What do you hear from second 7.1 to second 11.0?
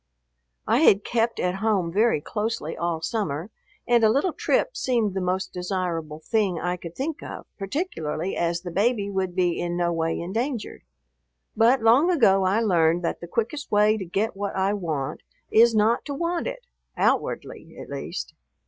of, particularly as the baby would be in no way endangered.